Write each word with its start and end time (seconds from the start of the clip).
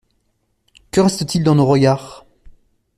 Que 0.89 0.99
reste-t-il 0.99 1.43
dans 1.43 1.53
nos 1.53 1.67
regards? 1.67 2.25